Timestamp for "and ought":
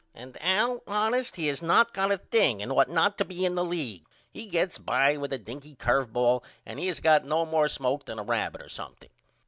2.63-2.89